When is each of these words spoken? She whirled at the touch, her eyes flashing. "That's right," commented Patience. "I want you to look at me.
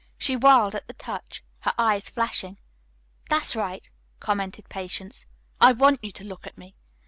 She 0.17 0.35
whirled 0.35 0.73
at 0.73 0.87
the 0.87 0.95
touch, 0.95 1.43
her 1.59 1.73
eyes 1.77 2.09
flashing. 2.09 2.57
"That's 3.29 3.55
right," 3.55 3.87
commented 4.19 4.67
Patience. 4.67 5.27
"I 5.59 5.73
want 5.73 6.03
you 6.03 6.09
to 6.11 6.23
look 6.23 6.47
at 6.47 6.57
me. 6.57 6.73